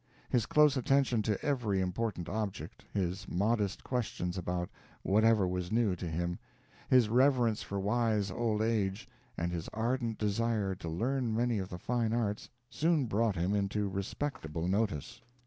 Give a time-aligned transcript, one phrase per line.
[0.31, 4.67] His close attention to every important object his modest questions about
[5.03, 6.39] whatever was new to him
[6.89, 11.77] his reverence for wise old age, and his ardent desire to learn many of the
[11.77, 15.21] fine arts, soon brought him into respectable notice.